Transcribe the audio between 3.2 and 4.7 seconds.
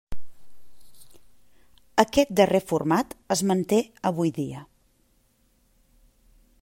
es manté avui dia.